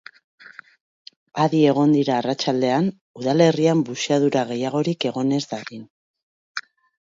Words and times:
Adi 1.43 1.59
egon 1.71 1.93
dira 1.95 2.15
arratsaldean, 2.21 2.87
udalerrian 3.19 3.85
buxadura 3.91 4.43
gehiagorik 4.53 5.07
egon 5.11 5.37
ez 5.39 5.43
dadin. 5.53 5.85